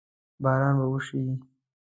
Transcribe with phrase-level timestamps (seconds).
[0.43, 1.21] باران به وشي؟